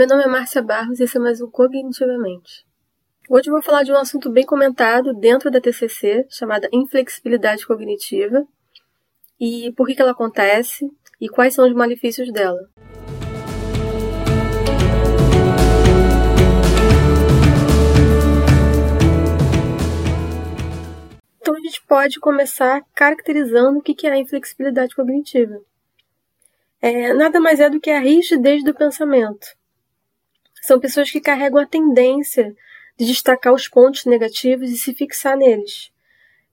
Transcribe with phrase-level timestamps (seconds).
[0.00, 2.64] Meu nome é Márcia Barros e esse é mais um Cognitivamente.
[3.28, 8.48] Hoje eu vou falar de um assunto bem comentado dentro da TCC, chamada inflexibilidade cognitiva,
[9.38, 10.90] e por que, que ela acontece
[11.20, 12.66] e quais são os malefícios dela.
[21.42, 25.60] Então a gente pode começar caracterizando o que é a inflexibilidade cognitiva
[26.82, 29.46] é, nada mais é do que a rigidez do pensamento.
[30.60, 32.54] São pessoas que carregam a tendência
[32.96, 35.90] de destacar os pontos negativos e se fixar neles.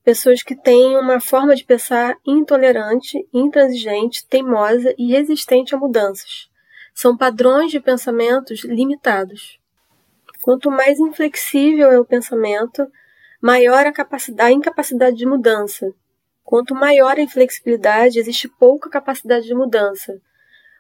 [0.04, 6.50] Pessoas que têm uma forma de pensar intolerante, intransigente, teimosa e resistente a mudanças.
[6.94, 9.60] São padrões de pensamentos limitados.
[10.42, 12.88] Quanto mais inflexível é o pensamento,
[13.42, 15.94] maior a, a incapacidade de mudança,
[16.48, 20.22] Quanto maior a inflexibilidade, existe pouca capacidade de mudança.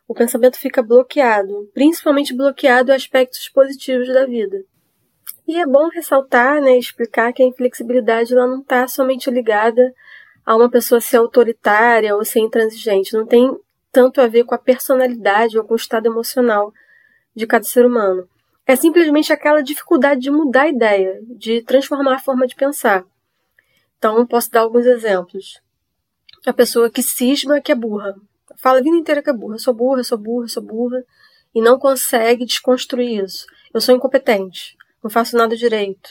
[0.07, 4.63] O pensamento fica bloqueado, principalmente bloqueado a aspectos positivos da vida.
[5.47, 9.93] E é bom ressaltar, né, explicar que a inflexibilidade ela não está somente ligada
[10.45, 13.13] a uma pessoa ser autoritária ou ser intransigente.
[13.13, 13.53] Não tem
[13.91, 16.71] tanto a ver com a personalidade ou com o estado emocional
[17.35, 18.27] de cada ser humano.
[18.65, 23.05] É simplesmente aquela dificuldade de mudar a ideia, de transformar a forma de pensar.
[23.97, 25.61] Então, posso dar alguns exemplos.
[26.45, 28.13] A pessoa que cisma que é burra.
[28.57, 29.55] Fala a vida inteira que é burra.
[29.55, 31.03] Eu sou burra, eu sou burra, eu sou burra.
[31.53, 33.45] E não consegue desconstruir isso.
[33.73, 34.75] Eu sou incompetente.
[35.03, 36.09] Não faço nada direito.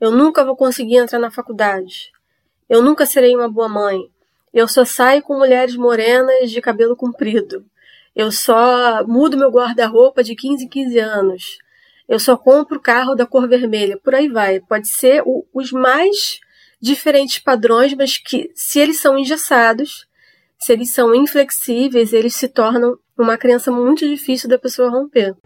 [0.00, 2.10] Eu nunca vou conseguir entrar na faculdade.
[2.68, 4.00] Eu nunca serei uma boa mãe.
[4.52, 7.64] Eu só saio com mulheres morenas de cabelo comprido.
[8.14, 11.58] Eu só mudo meu guarda-roupa de 15 em 15 anos.
[12.08, 13.98] Eu só compro carro da cor vermelha.
[14.02, 14.60] Por aí vai.
[14.60, 16.38] Pode ser o, os mais
[16.80, 20.06] diferentes padrões, mas que, se eles são engessados,
[20.64, 25.36] se eles são inflexíveis, eles se tornam uma crença muito difícil da pessoa romper.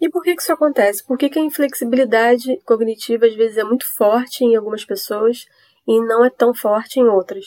[0.00, 1.06] E por que isso acontece?
[1.06, 5.46] Por que, a inflexibilidade cognitiva às vezes é muito forte em algumas pessoas
[5.86, 7.44] e não é tão forte em outras?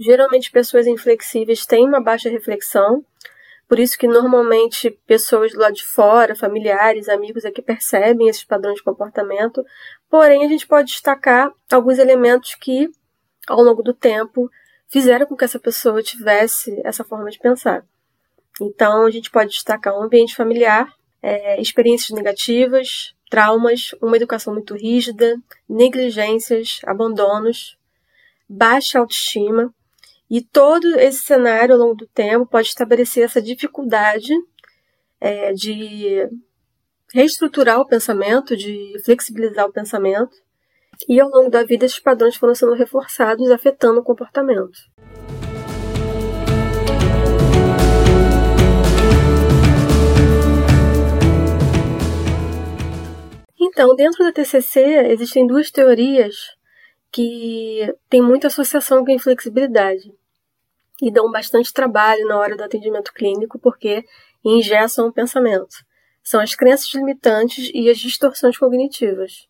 [0.00, 3.04] Geralmente, pessoas inflexíveis têm uma baixa reflexão,
[3.68, 8.76] por isso que normalmente pessoas do lado de fora, familiares, amigos, que percebem esses padrões
[8.76, 9.64] de comportamento.
[10.10, 12.88] Porém, a gente pode destacar alguns elementos que,
[13.48, 14.50] ao longo do tempo,
[14.88, 17.84] fizeram com que essa pessoa tivesse essa forma de pensar.
[18.60, 20.92] Então, a gente pode destacar um ambiente familiar,
[21.22, 25.36] é, experiências negativas, traumas, uma educação muito rígida,
[25.68, 27.76] negligências, abandonos,
[28.48, 29.74] baixa autoestima,
[30.36, 34.32] e todo esse cenário, ao longo do tempo, pode estabelecer essa dificuldade
[35.20, 36.28] é, de
[37.14, 40.34] reestruturar o pensamento, de flexibilizar o pensamento.
[41.08, 44.76] E ao longo da vida, esses padrões foram sendo reforçados, afetando o comportamento.
[53.60, 54.80] Então, dentro da TCC,
[55.12, 56.34] existem duas teorias
[57.12, 60.12] que têm muita associação com a inflexibilidade
[61.00, 64.04] e dão bastante trabalho na hora do atendimento clínico porque
[64.44, 65.76] engessam o pensamento.
[66.22, 69.48] São as crenças limitantes e as distorções cognitivas.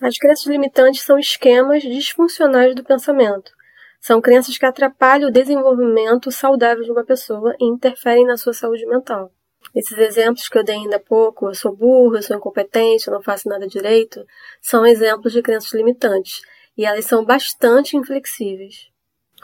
[0.00, 3.52] As crenças limitantes são esquemas disfuncionais do pensamento.
[4.00, 8.84] São crenças que atrapalham o desenvolvimento saudável de uma pessoa e interferem na sua saúde
[8.86, 9.30] mental.
[9.74, 13.14] Esses exemplos que eu dei ainda há pouco, eu sou burro, eu sou incompetente, eu
[13.14, 14.24] não faço nada direito,
[14.60, 16.40] são exemplos de crenças limitantes
[16.76, 18.91] e elas são bastante inflexíveis.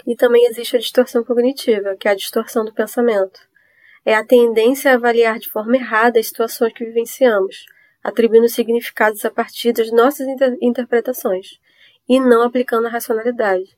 [0.06, 3.40] E também existe a distorção cognitiva, que é a distorção do pensamento.
[4.04, 7.66] É a tendência a avaliar de forma errada as situações que vivenciamos,
[8.02, 11.58] atribuindo significados a partir das nossas inter interpretações
[12.08, 13.76] e não aplicando a racionalidade.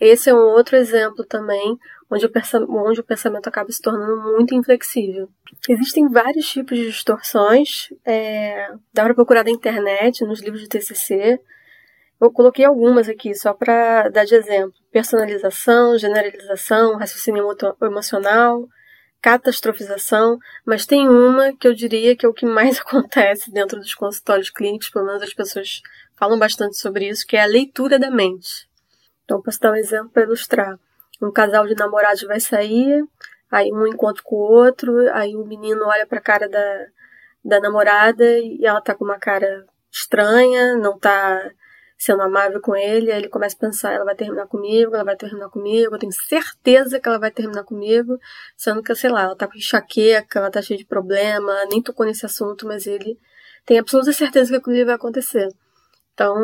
[0.00, 1.76] Esse é um outro exemplo também
[2.10, 2.30] onde o,
[2.70, 5.28] onde o pensamento acaba se tornando muito inflexível.
[5.68, 11.40] Existem vários tipos de distorções, é, dá para procurar na internet, nos livros de TCC,
[12.20, 17.46] eu coloquei algumas aqui só para dar de exemplo: personalização, generalização, raciocínio
[17.82, 18.68] emocional,
[19.20, 23.94] catastrofização, mas tem uma que eu diria que é o que mais acontece dentro dos
[23.94, 25.80] consultórios clínicos, pelo menos as pessoas
[26.16, 28.68] falam bastante sobre isso, que é a leitura da mente.
[29.24, 30.78] Então, posso dar um exemplo para ilustrar.
[31.22, 33.04] Um casal de namorados vai sair,
[33.50, 36.86] aí um encontra com o outro, aí o menino olha para a cara da,
[37.44, 41.50] da namorada e ela tá com uma cara estranha, não tá
[41.98, 45.16] sendo amável com ele, aí ele começa a pensar, ela vai terminar comigo, ela vai
[45.16, 48.16] terminar comigo, eu tenho certeza que ela vai terminar comigo,
[48.56, 52.06] sendo que, sei lá, ela tá com enxaqueca, ela tá cheia de problema, nem tocou
[52.06, 53.18] nesse assunto, mas ele
[53.66, 55.48] tem absoluta certeza que aquilo vai acontecer.
[56.14, 56.36] Então,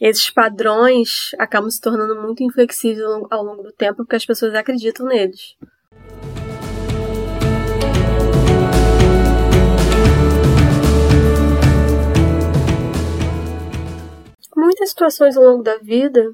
[0.00, 5.06] esses padrões acabam se tornando muito inflexíveis ao longo do tempo porque as pessoas acreditam
[5.06, 5.56] neles.
[14.56, 16.32] Muitas situações ao longo da vida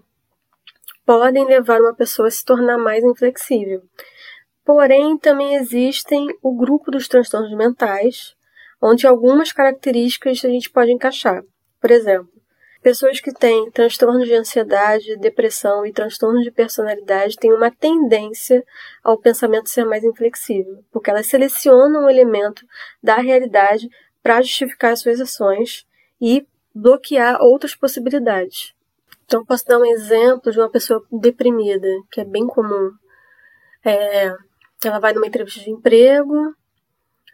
[1.07, 3.83] podem levar uma pessoa a se tornar mais inflexível.
[4.65, 8.37] Porém, também existem o grupo dos transtornos mentais,
[8.81, 11.43] onde algumas características a gente pode encaixar.
[11.81, 12.31] Por exemplo,
[12.83, 18.65] pessoas que têm transtornos de ansiedade, depressão e transtornos de personalidade têm uma tendência
[19.03, 22.65] ao pensamento ser mais inflexível, porque elas selecionam um elemento
[23.03, 23.89] da realidade
[24.23, 25.87] para justificar as suas ações
[26.21, 28.75] e bloquear outras possibilidades.
[29.25, 32.91] Então, posso dar um exemplo de uma pessoa deprimida, que é bem comum.
[33.85, 34.35] É,
[34.85, 36.55] ela vai numa entrevista de emprego,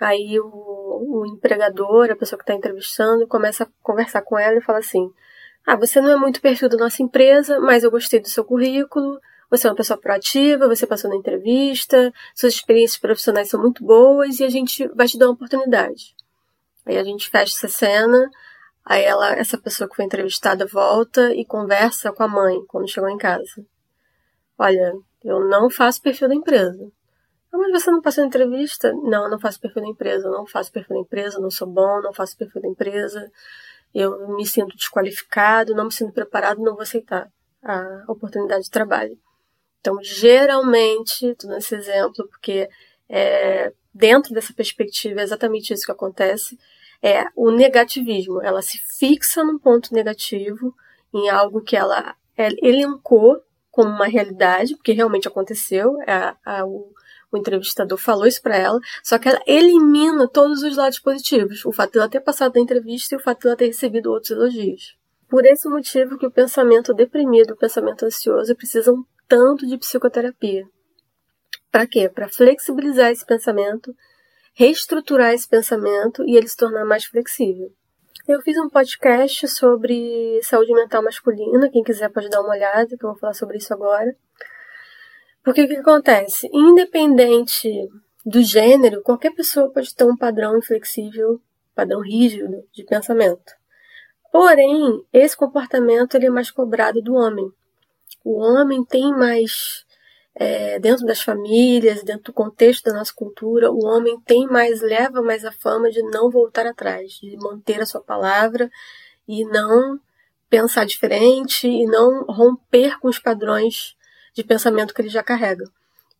[0.01, 4.63] aí o, o empregador, a pessoa que está entrevistando, começa a conversar com ela e
[4.63, 5.11] fala assim:
[5.65, 9.19] Ah, você não é muito perfil da nossa empresa, mas eu gostei do seu currículo,
[9.51, 14.41] você é uma pessoa proativa, você passou na entrevista, suas experiências profissionais são muito boas
[14.41, 16.15] e a gente vai te dar uma oportunidade.
[16.85, 18.31] Aí a gente fecha essa cena,
[18.87, 23.11] aí ela, essa pessoa que foi entrevistada volta e conversa com a mãe quando chegou
[23.11, 23.67] em casa.
[24.57, 24.95] Olha,
[25.25, 26.91] eu não faço perfil da empresa.
[27.53, 28.93] Ah, mas você não passou entrevista?
[28.93, 31.67] Não, eu não faço perfil da empresa, eu não faço perfil da empresa, não sou
[31.67, 33.31] bom, não faço perfil da empresa,
[33.95, 37.29] eu me sinto desqualificado, não me sinto preparado, não vou aceitar
[37.63, 39.19] a oportunidade de trabalho.
[39.81, 42.69] Então, geralmente, estou nesse exemplo, porque
[43.09, 46.59] é, dentro dessa perspectiva é exatamente isso que acontece,
[47.07, 48.43] é o negativismo.
[48.43, 50.75] Ela se fixa num ponto negativo,
[51.15, 56.93] em algo que ela, elencou como uma realidade, porque realmente aconteceu, é a, o,
[57.31, 61.71] o entrevistador falou isso para ela, só que ela elimina todos os lados positivos, o
[61.73, 64.33] fato de ela ter passado da entrevista e o fato de ela ter recebido outros
[64.33, 64.97] elogios.
[65.29, 70.67] Por esse motivo que o pensamento deprimido, o pensamento ansioso precisam tanto de psicoterapia.
[71.71, 72.09] Para quê?
[72.09, 73.95] Para flexibilizar esse pensamento,
[74.57, 77.71] reestruturar esse pensamento e ele se tornar mais flexível.
[78.27, 83.05] Eu fiz um podcast sobre saúde mental masculina, quem quiser pode dar uma olhada, que
[83.05, 84.17] eu vou falar sobre isso agora.
[85.45, 86.49] Porque o que acontece?
[86.53, 87.71] Independente
[88.25, 91.41] do gênero, qualquer pessoa pode ter um padrão inflexível,
[91.75, 93.53] padrão rígido de pensamento.
[94.33, 97.49] Porém, esse comportamento ele é mais cobrado do homem.
[98.25, 99.86] O homem tem mais,
[100.39, 105.23] é, dentro das famílias, dentro do contexto da nossa cultura, o homem tem mais, leva
[105.23, 108.71] mais a fama de não voltar atrás, de manter a sua palavra
[109.27, 109.99] e não
[110.51, 113.97] pensar diferente e não romper com os padrões
[114.35, 115.65] de pensamento que ele já carrega.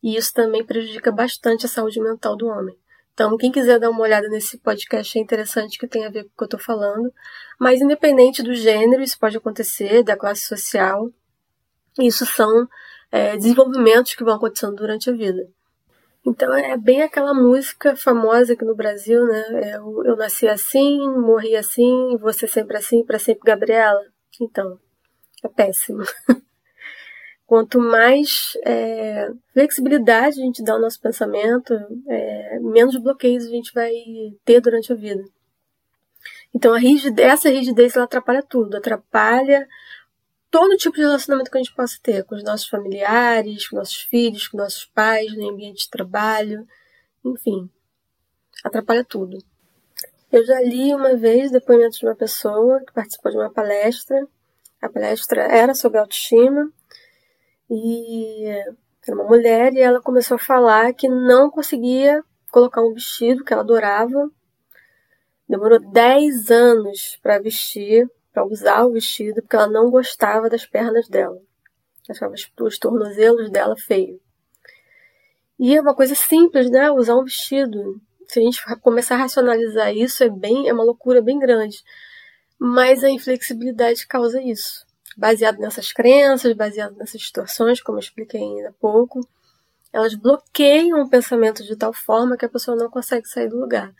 [0.01, 2.75] E isso também prejudica bastante a saúde mental do homem.
[3.13, 6.29] Então, quem quiser dar uma olhada nesse podcast é interessante que tem a ver com
[6.29, 7.11] o que eu estou falando.
[7.59, 11.09] Mas, independente do gênero, isso pode acontecer, da classe social,
[11.99, 12.67] isso são
[13.11, 15.47] é, desenvolvimentos que vão acontecendo durante a vida.
[16.25, 19.75] Então, é bem aquela música famosa aqui no Brasil, né?
[19.75, 24.03] Eu, é eu nasci assim, morri assim, você sempre assim, para sempre Gabriela.
[24.41, 24.77] Então,
[25.43, 26.03] é péssimo.
[27.47, 31.73] Quanto mais é, flexibilidade a gente dá ao nosso pensamento,
[32.09, 33.93] é, menos bloqueios a gente vai
[34.43, 35.23] ter durante a vida.
[36.53, 39.65] Então, a rigidez, essa rigidez ela atrapalha tudo, atrapalha
[40.57, 43.97] todo tipo de relacionamento que a gente possa ter com os nossos familiares, com nossos
[43.97, 46.67] filhos, com nossos pais, no ambiente de trabalho,
[47.23, 47.69] enfim,
[48.63, 49.37] atrapalha tudo.
[50.31, 54.27] Eu já li uma vez depoimento de uma pessoa que participou de uma palestra.
[54.81, 56.71] A palestra era sobre autoestima
[57.69, 58.47] e
[59.07, 63.53] era uma mulher e ela começou a falar que não conseguia colocar um vestido que
[63.53, 64.27] ela adorava.
[65.47, 71.07] Demorou 10 anos para vestir, para usar o vestido, porque ela não gostava das pernas
[71.07, 71.41] dela.
[72.07, 74.21] Achava os tornozelos dela feio.
[75.59, 76.91] E é uma coisa simples, né?
[76.91, 77.99] Usar um vestido.
[78.27, 81.83] Se a gente começar a racionalizar isso, é bem, é uma loucura bem grande.
[82.59, 84.85] Mas a inflexibilidade causa isso
[85.17, 89.27] baseado nessas crenças, baseado nessas situações, como eu expliquei ainda há pouco,
[89.91, 93.91] elas bloqueiam o pensamento de tal forma que a pessoa não consegue sair do lugar.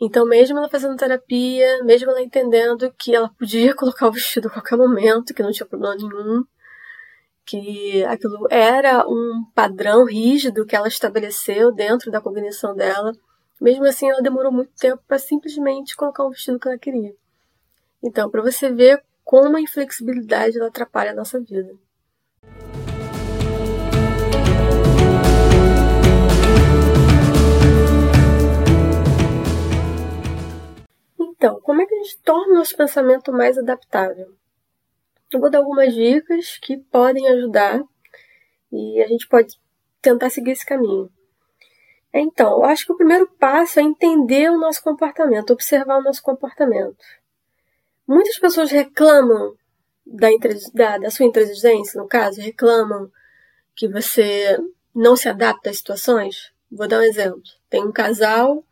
[0.00, 4.50] Então, mesmo ela fazendo terapia, mesmo ela entendendo que ela podia colocar o vestido a
[4.50, 6.44] qualquer momento, que não tinha problema nenhum,
[7.44, 13.12] que aquilo era um padrão rígido que ela estabeleceu dentro da cognição dela,
[13.60, 17.14] mesmo assim ela demorou muito tempo para simplesmente colocar um vestido que ela queria.
[18.02, 21.74] Então, para você ver como a inflexibilidade ela atrapalha a nossa vida.
[31.38, 34.34] Então, como é que a gente torna o nosso pensamento mais adaptável?
[35.32, 37.80] Eu vou dar algumas dicas que podem ajudar
[38.72, 39.56] e a gente pode
[40.02, 41.08] tentar seguir esse caminho.
[42.12, 46.22] Então, eu acho que o primeiro passo é entender o nosso comportamento, observar o nosso
[46.22, 47.04] comportamento.
[48.04, 49.54] Muitas pessoas reclamam
[50.04, 50.28] da,
[50.74, 53.12] da, da sua inteligência, no caso, reclamam
[53.76, 54.58] que você
[54.92, 56.52] não se adapta às situações.
[56.68, 57.42] Vou dar um exemplo.
[57.70, 58.64] Tem um casal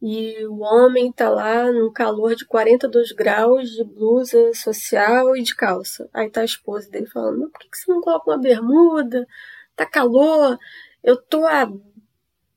[0.00, 5.54] e o homem tá lá no calor de 42 graus de blusa social e de
[5.54, 6.08] calça.
[6.14, 9.26] Aí tá a esposa dele falando: por que você não coloca uma bermuda?
[9.74, 10.58] Tá calor.
[11.02, 11.68] Eu tô há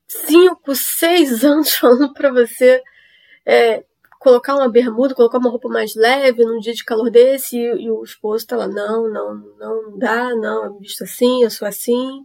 [0.07, 2.81] 5, 6 anos falando para você
[3.45, 3.83] é,
[4.19, 7.91] colocar uma bermuda, colocar uma roupa mais leve num dia de calor desse, e, e
[7.91, 11.67] o esposo tá lá, não, não, não, não dá, não, eu visto assim, eu sou
[11.67, 12.23] assim,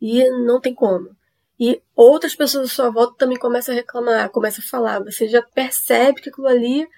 [0.00, 1.16] e não tem como.
[1.58, 5.42] E outras pessoas à sua volta também começam a reclamar, começam a falar, você já
[5.42, 6.88] percebe que aquilo ali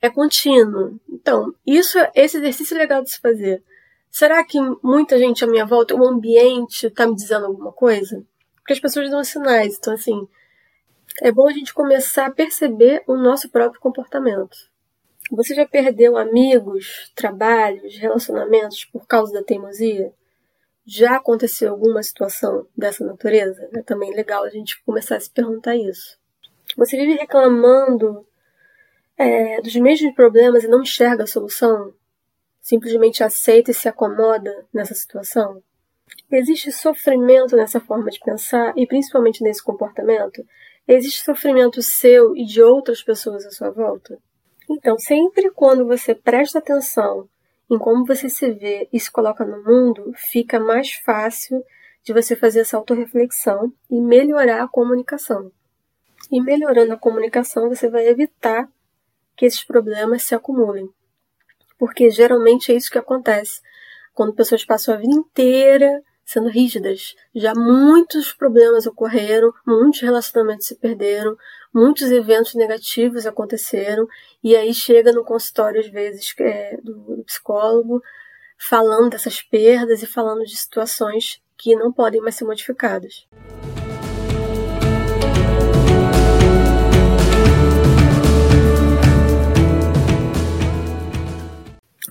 [0.00, 0.98] é contínuo.
[1.08, 3.62] Então, isso, esse exercício é legal de se fazer.
[4.10, 8.24] Será que muita gente à minha volta, o ambiente está me dizendo alguma coisa?
[8.56, 9.76] Porque as pessoas dão sinais.
[9.76, 10.26] Então, assim,
[11.20, 14.56] é bom a gente começar a perceber o nosso próprio comportamento.
[15.30, 20.12] Você já perdeu amigos, trabalhos, relacionamentos por causa da teimosia?
[20.86, 23.68] Já aconteceu alguma situação dessa natureza?
[23.74, 26.16] É também legal a gente começar a se perguntar isso.
[26.76, 28.24] Você vive reclamando
[29.18, 31.92] é, dos mesmos problemas e não enxerga a solução?
[32.60, 35.60] Simplesmente aceita e se acomoda nessa situação?
[36.30, 40.44] Existe sofrimento nessa forma de pensar e principalmente nesse comportamento?
[40.86, 44.18] Existe sofrimento seu e de outras pessoas à sua volta?
[44.70, 47.28] Então, sempre quando você presta atenção
[47.70, 51.62] em como você se vê e se coloca no mundo, fica mais fácil
[52.02, 55.50] de você fazer essa autorreflexão e melhorar a comunicação.
[56.30, 58.68] E melhorando a comunicação, você vai evitar
[59.36, 60.88] que esses problemas se acumulem.
[61.78, 63.60] Porque geralmente é isso que acontece
[64.14, 67.14] quando pessoas passam a vida inteira sendo rígidas.
[67.32, 71.36] Já muitos problemas ocorreram, muitos relacionamentos se perderam,
[71.72, 74.08] muitos eventos negativos aconteceram,
[74.42, 78.02] e aí chega no consultório, às vezes, é, do, psicólogo,
[78.58, 83.26] falando dessas perdas e falando de situações que não podem mais ser modificadas.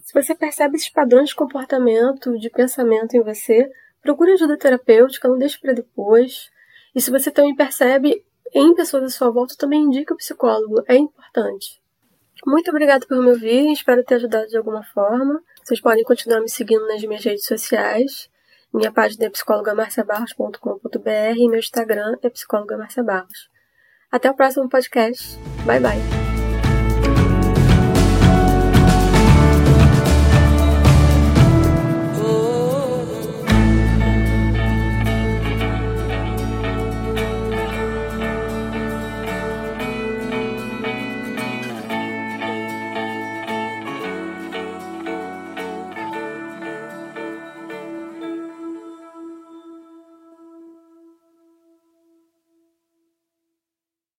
[0.02, 3.70] Se você percebe esses padrões de comportamento, de pensamento em você,
[4.06, 6.52] Procure ajuda terapêutica, não deixe para depois.
[6.94, 10.96] E se você também percebe em pessoas à sua volta, também indica o psicólogo, é
[10.96, 11.82] importante.
[12.46, 15.42] Muito obrigada por me ouvir, espero ter ajudado de alguma forma.
[15.64, 18.30] Vocês podem continuar me seguindo nas minhas redes sociais.
[18.72, 23.50] Minha página é psicologamarciabarros.com.br e meu Instagram é psicólogamarciabarros.
[24.12, 25.36] Até o próximo podcast.
[25.66, 26.35] Bye bye.